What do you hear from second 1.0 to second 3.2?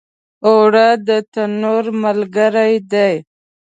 د تنور ملګری دي